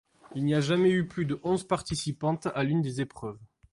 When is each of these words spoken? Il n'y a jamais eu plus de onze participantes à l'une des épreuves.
Il 0.33 0.45
n'y 0.45 0.55
a 0.55 0.61
jamais 0.61 0.89
eu 0.89 1.07
plus 1.07 1.25
de 1.27 1.39
onze 1.43 1.63
participantes 1.63 2.47
à 2.55 2.63
l'une 2.63 2.81
des 2.81 3.01
épreuves. 3.01 3.37